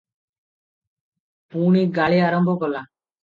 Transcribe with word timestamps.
ପୁଣି 1.55 1.83
ଗାଳି 1.99 2.19
ଆରମ୍ଭ 2.31 2.57
କଲା। 2.65 2.83